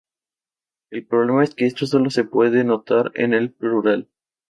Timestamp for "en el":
3.13-3.51